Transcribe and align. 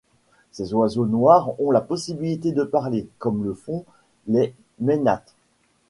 Ces 0.51 0.73
oiseaux 0.73 1.05
noirs 1.05 1.53
ont 1.61 1.69
la 1.69 1.79
possibilité 1.79 2.51
de 2.53 2.63
parler, 2.63 3.07
comme 3.19 3.43
le 3.43 3.53
font 3.53 3.85
les 4.25 4.55
mainates. 4.79 5.35